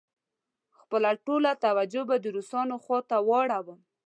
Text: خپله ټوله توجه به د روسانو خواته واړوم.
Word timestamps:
خپله 0.79 1.09
ټوله 1.25 1.51
توجه 1.65 2.01
به 2.09 2.15
د 2.19 2.25
روسانو 2.35 2.75
خواته 2.83 3.17
واړوم. 3.27 3.79